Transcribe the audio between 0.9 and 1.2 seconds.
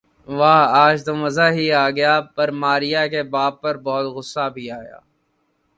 تو